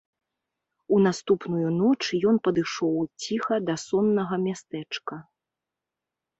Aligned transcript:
У 0.95 1.01
наступную 1.07 1.69
ноч 1.81 2.01
ён 2.33 2.41
падышоў 2.49 2.97
ціха 3.27 3.55
да 3.69 3.79
соннага 3.87 4.35
мястэчка. 4.49 5.15